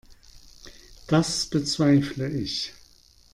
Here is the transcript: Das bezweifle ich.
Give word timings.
Das 1.05 1.45
bezweifle 1.45 2.23
ich. 2.27 2.73